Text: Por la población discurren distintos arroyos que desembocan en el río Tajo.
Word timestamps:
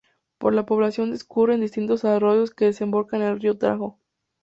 Por 0.39 0.55
la 0.55 0.65
población 0.65 1.11
discurren 1.11 1.59
distintos 1.61 2.05
arroyos 2.05 2.49
que 2.55 2.65
desembocan 2.65 3.21
en 3.21 3.27
el 3.27 3.39
río 3.39 3.59
Tajo. 3.59 3.99